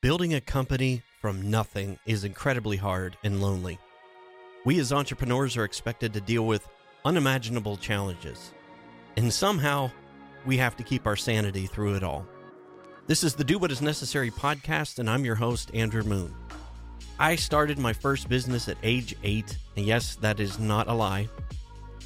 [0.00, 3.80] Building a company from nothing is incredibly hard and lonely.
[4.64, 6.68] We as entrepreneurs are expected to deal with
[7.04, 8.52] unimaginable challenges.
[9.16, 9.90] And somehow,
[10.46, 12.24] we have to keep our sanity through it all.
[13.08, 16.32] This is the Do What Is Necessary podcast, and I'm your host, Andrew Moon.
[17.18, 21.28] I started my first business at age eight, and yes, that is not a lie.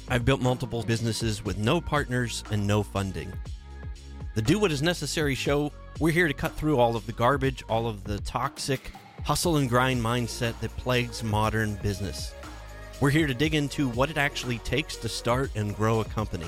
[0.09, 3.31] I've built multiple businesses with no partners and no funding.
[4.33, 7.63] The Do What Is Necessary show, we're here to cut through all of the garbage,
[7.69, 8.91] all of the toxic
[9.23, 12.33] hustle and grind mindset that plagues modern business.
[12.99, 16.47] We're here to dig into what it actually takes to start and grow a company.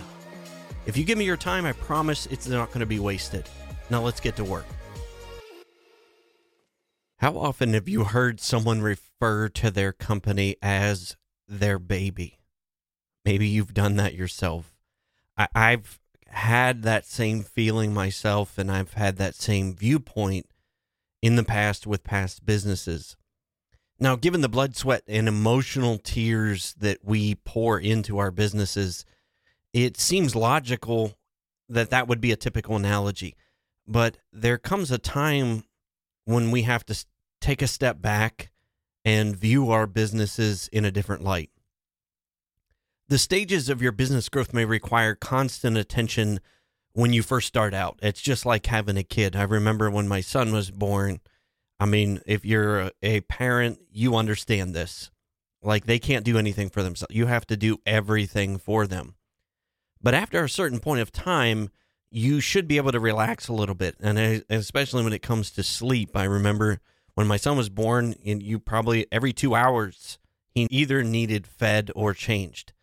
[0.85, 3.47] If you give me your time, I promise it's not going to be wasted.
[3.89, 4.65] Now let's get to work.
[7.17, 11.15] How often have you heard someone refer to their company as
[11.47, 12.39] their baby?
[13.23, 14.75] Maybe you've done that yourself.
[15.37, 15.99] I, have
[16.35, 20.47] had that same feeling myself, and I've had that same viewpoint
[21.21, 23.15] in the past with past businesses.
[23.99, 29.05] Now, given the blood, sweat, and emotional tears that we pour into our businesses,
[29.71, 31.13] it seems logical
[31.69, 33.37] that that would be a typical analogy.
[33.87, 35.63] But there comes a time
[36.25, 37.05] when we have to
[37.39, 38.51] take a step back
[39.05, 41.51] and view our businesses in a different light.
[43.07, 46.39] The stages of your business growth may require constant attention
[46.93, 47.99] when you first start out.
[48.01, 49.35] It's just like having a kid.
[49.35, 51.19] I remember when my son was born.
[51.79, 55.11] I mean, if you're a parent, you understand this.
[55.61, 57.13] Like they can't do anything for themselves.
[57.13, 59.15] You have to do everything for them.
[60.01, 61.69] But after a certain point of time,
[62.09, 63.97] you should be able to relax a little bit.
[63.99, 66.15] And especially when it comes to sleep.
[66.15, 66.79] I remember
[67.13, 70.17] when my son was born, and you probably every two hours,
[70.55, 72.73] he either needed fed or changed.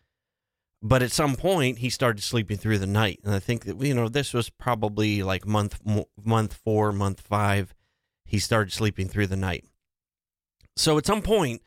[0.85, 3.93] But at some point, he started sleeping through the night, and I think that you
[3.93, 5.79] know this was probably like month
[6.21, 7.73] month four, month five.
[8.25, 9.63] He started sleeping through the night.
[10.75, 11.61] So at some point,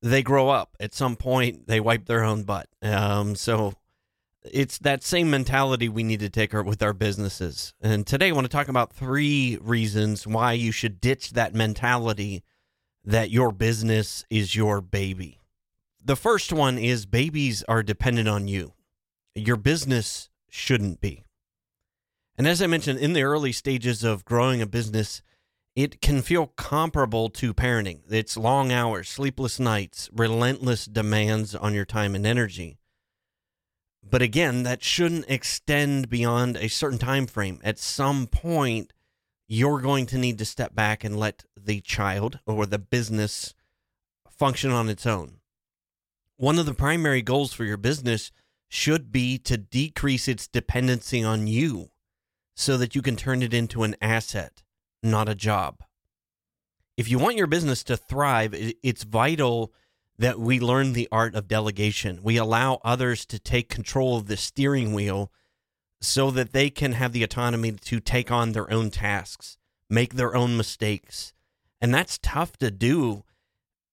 [0.00, 0.74] they grow up.
[0.80, 2.68] At some point, they wipe their own butt.
[2.80, 3.74] Um, so
[4.42, 7.74] it's that same mentality we need to take with our businesses.
[7.82, 12.42] And today, I want to talk about three reasons why you should ditch that mentality
[13.04, 15.41] that your business is your baby.
[16.04, 18.72] The first one is babies are dependent on you.
[19.36, 21.24] Your business shouldn't be.
[22.36, 25.22] And as I mentioned, in the early stages of growing a business,
[25.76, 28.00] it can feel comparable to parenting.
[28.10, 32.78] It's long hours, sleepless nights, relentless demands on your time and energy.
[34.02, 37.60] But again, that shouldn't extend beyond a certain time frame.
[37.62, 38.92] At some point,
[39.46, 43.54] you're going to need to step back and let the child or the business
[44.28, 45.38] function on its own
[46.42, 48.32] one of the primary goals for your business
[48.68, 51.88] should be to decrease its dependency on you
[52.56, 54.64] so that you can turn it into an asset,
[55.04, 55.84] not a job.
[56.96, 59.72] If you want your business to thrive, it's vital
[60.18, 62.18] that we learn the art of delegation.
[62.24, 65.30] We allow others to take control of the steering wheel
[66.00, 69.58] so that they can have the autonomy to take on their own tasks,
[69.88, 71.34] make their own mistakes.
[71.80, 73.22] And that's tough to do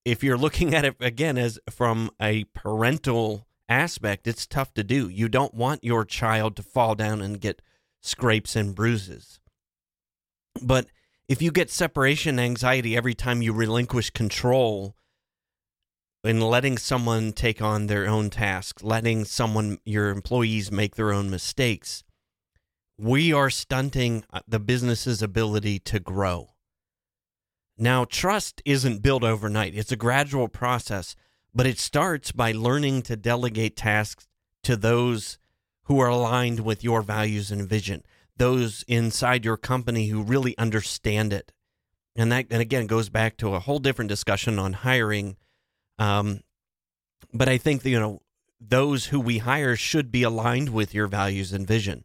[0.06, 5.10] if you're looking at it again as from a parental aspect, it's tough to do.
[5.10, 7.62] You don't want your child to fall down and get
[8.02, 9.40] scrapes and bruises.
[10.62, 10.88] But
[11.28, 14.96] if you get separation anxiety every time you relinquish control
[16.24, 21.30] in letting someone take on their own tasks, letting someone, your employees, make their own
[21.30, 22.04] mistakes,
[22.98, 26.50] we are stunting uh, the business's ability to grow.
[27.82, 31.16] Now, trust isn't built overnight, it's a gradual process,
[31.56, 34.28] but it starts by learning to delegate tasks
[34.64, 35.40] to those
[35.84, 38.04] who are aligned with your values and vision,
[38.36, 41.54] those inside your company who really understand it.
[42.18, 45.38] And that, and again, goes back to a whole different discussion on hiring.
[45.98, 46.42] Um,
[47.34, 48.22] but I think, you know,
[48.60, 52.04] those who we hire should be aligned with your values and vision.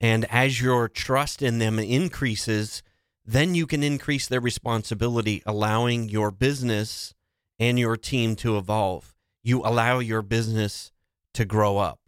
[0.00, 2.84] And as your trust in them increases,
[3.24, 7.14] then you can increase their responsibility, allowing your business
[7.58, 9.14] and your team to evolve.
[9.42, 10.92] You allow your business
[11.34, 12.00] to grow up.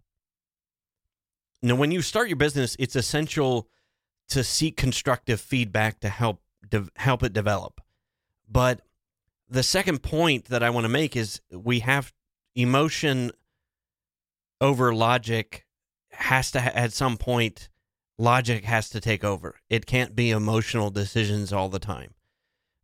[1.62, 3.68] Now, when you start your business, it's essential
[4.28, 7.80] to seek constructive feedback to help de- help it develop.
[8.48, 8.82] But
[9.48, 12.12] the second point that I want to make is we have
[12.54, 13.32] emotion
[14.60, 15.64] over logic
[16.10, 17.68] has to ha- at some point
[18.18, 19.56] logic has to take over.
[19.68, 22.14] It can't be emotional decisions all the time.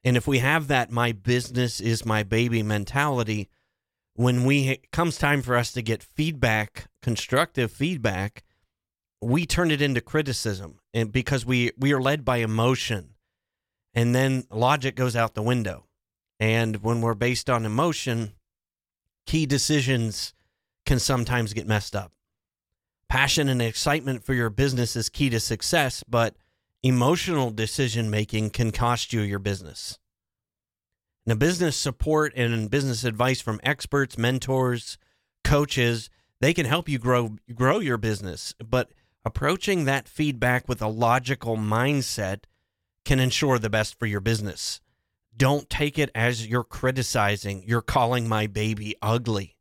[0.04, 3.48] And if we have that my business is my baby mentality,
[4.14, 8.42] when we comes time for us to get feedback, constructive feedback,
[9.20, 13.14] we turn it into criticism and because we we are led by emotion.
[13.94, 15.86] And then logic goes out the window.
[16.40, 18.32] And when we're based on emotion,
[19.26, 20.34] key decisions
[20.84, 22.12] can sometimes get messed up.
[23.12, 26.34] Passion and excitement for your business is key to success, but
[26.82, 29.98] emotional decision making can cost you your business.
[31.26, 34.96] Now, business support and business advice from experts, mentors,
[35.44, 36.08] coaches,
[36.40, 38.92] they can help you grow grow your business, but
[39.26, 42.44] approaching that feedback with a logical mindset
[43.04, 44.80] can ensure the best for your business.
[45.36, 49.58] Don't take it as you're criticizing, you're calling my baby ugly.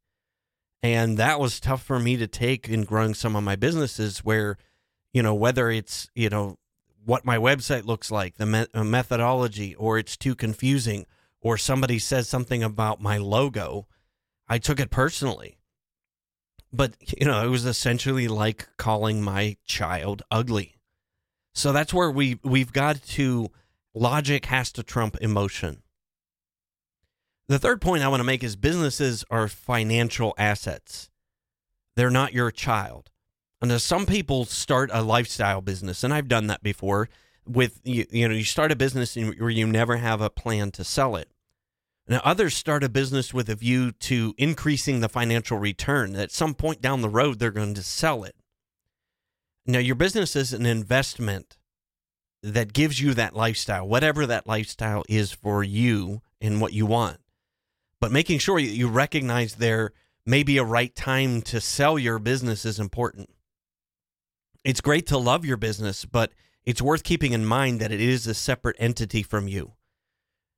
[0.84, 4.58] And that was tough for me to take in growing some of my businesses where,
[5.14, 6.58] you know, whether it's, you know,
[7.06, 11.06] what my website looks like, the me- uh, methodology, or it's too confusing,
[11.40, 13.88] or somebody says something about my logo,
[14.48, 15.60] I took it personally.
[16.74, 20.76] But, you know, it was essentially like calling my child ugly.
[21.54, 23.50] So that's where we we've got to
[23.94, 25.84] logic has to trump emotion.
[27.52, 31.10] The third point I want to make is businesses are financial assets.
[31.98, 33.10] They're not your child.
[33.62, 37.10] And some people start a lifestyle business, and I've done that before.
[37.46, 40.86] With you, you know, you start a business where you never have a plan to
[40.86, 41.28] sell it.
[42.08, 46.16] Now, others start a business with a view to increasing the financial return.
[46.16, 48.38] At some point down the road, they're going to sell it.
[49.66, 51.58] Now, your business is an investment
[52.42, 57.18] that gives you that lifestyle, whatever that lifestyle is for you and what you want.
[58.02, 59.94] But making sure you recognize there
[60.26, 63.30] may be a right time to sell your business is important.
[64.64, 66.34] It's great to love your business, but
[66.66, 69.74] it's worth keeping in mind that it is a separate entity from you.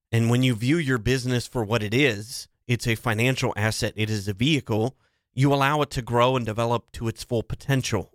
[0.10, 4.10] And when you view your business for what it is, it's a financial asset, it
[4.10, 4.95] is a vehicle,
[5.34, 8.13] you allow it to grow and develop to its full potential,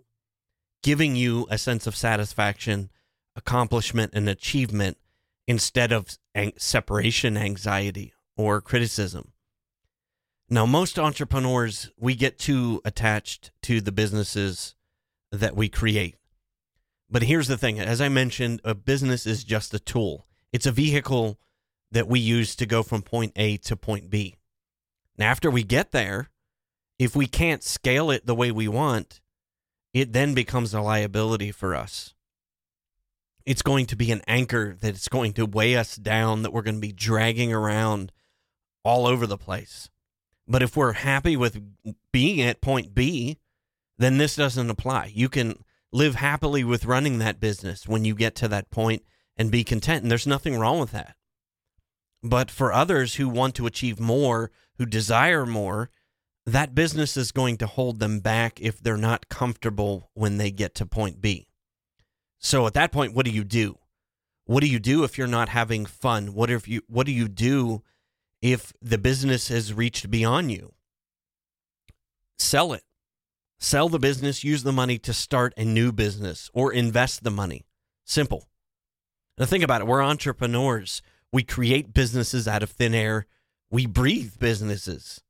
[0.81, 2.89] giving you a sense of satisfaction
[3.35, 4.97] accomplishment and achievement
[5.47, 6.17] instead of
[6.57, 9.33] separation anxiety or criticism.
[10.49, 14.75] Now, most entrepreneurs, we get too attached to the businesses
[15.29, 16.15] that we create.
[17.09, 20.71] But here's the thing as I mentioned, a business is just a tool, it's a
[20.71, 21.37] vehicle
[21.91, 24.37] that we use to go from point A to point B.
[25.17, 26.29] Now, after we get there,
[26.97, 29.19] if we can't scale it the way we want,
[29.93, 32.13] it then becomes a liability for us
[33.49, 36.61] it's going to be an anchor that it's going to weigh us down, that we're
[36.61, 38.11] going to be dragging around
[38.83, 39.89] all over the place.
[40.47, 41.61] But if we're happy with
[42.11, 43.37] being at point B,
[43.97, 45.11] then this doesn't apply.
[45.13, 49.03] You can live happily with running that business when you get to that point
[49.37, 50.03] and be content.
[50.03, 51.15] And there's nothing wrong with that.
[52.23, 55.89] But for others who want to achieve more, who desire more,
[56.45, 60.75] that business is going to hold them back if they're not comfortable when they get
[60.75, 61.47] to point B.
[62.39, 63.77] So at that point, what do you do?
[64.45, 66.33] What do you do if you're not having fun?
[66.33, 67.83] What if you what do you do
[68.41, 70.73] if the business has reached beyond you?
[72.37, 72.83] Sell it.
[73.59, 77.65] Sell the business, use the money to start a new business or invest the money.
[78.05, 78.47] Simple.
[79.37, 79.87] Now think about it.
[79.87, 81.01] We're entrepreneurs.
[81.31, 83.27] We create businesses out of thin air.
[83.69, 85.21] We breathe businesses.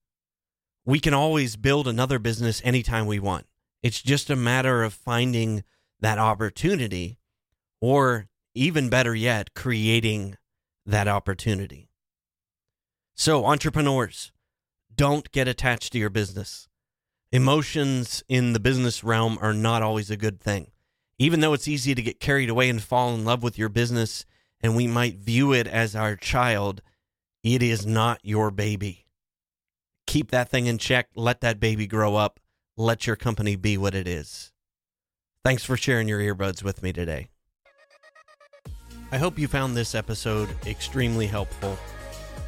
[0.86, 3.48] We can always build another business anytime we want.
[3.84, 5.64] It's just a matter of finding
[6.00, 7.18] that opportunity,
[7.82, 10.38] or even better yet, creating
[10.86, 11.89] that opportunity.
[13.20, 14.32] So, entrepreneurs,
[14.96, 16.70] don't get attached to your business.
[17.34, 20.72] Emotions in the business realm are not always a good thing.
[21.18, 24.26] Even though it's easy to get carried away and fall in love with your business,
[24.62, 26.82] and we might view it as our child,
[27.44, 29.06] it is not your baby.
[30.08, 31.10] Keep that thing in check.
[31.14, 32.40] Let that baby grow up.
[32.78, 34.54] Let your company be what it is.
[35.44, 37.28] Thanks for sharing your earbuds with me today.
[39.12, 41.78] I hope you found this episode extremely helpful.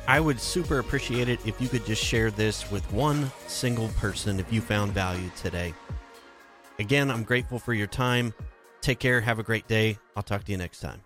[0.07, 4.39] I would super appreciate it if you could just share this with one single person
[4.39, 5.73] if you found value today.
[6.79, 8.33] Again, I'm grateful for your time.
[8.81, 9.21] Take care.
[9.21, 9.99] Have a great day.
[10.15, 11.01] I'll talk to you next time.